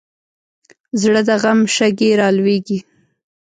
زړه 1.01 1.21
د 1.27 1.29
غم 1.41 1.59
شګې 1.75 2.09
رالوېږي. 2.19 2.79